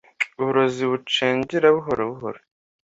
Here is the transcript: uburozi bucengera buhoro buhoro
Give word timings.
uburozi 0.39 0.83
bucengera 0.91 1.67
buhoro 1.75 2.01
buhoro 2.11 2.39